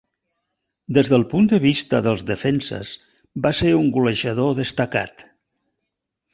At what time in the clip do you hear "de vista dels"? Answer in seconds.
1.51-2.25